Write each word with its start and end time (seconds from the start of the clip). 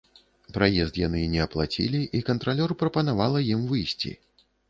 Праезд 0.53 0.95
яны 1.01 1.19
не 1.33 1.41
аплацілі 1.45 2.01
і 2.19 2.23
кантралёр 2.31 2.73
прапанавала 2.81 3.39
ім 3.53 3.61
выйсці. 3.73 4.11